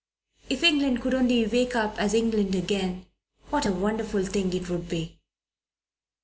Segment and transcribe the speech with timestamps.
[0.49, 3.05] If England could only wake up as England again,
[3.51, 5.19] what a wonderful thing it would be!"